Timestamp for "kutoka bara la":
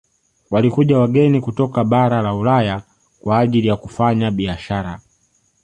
1.41-2.35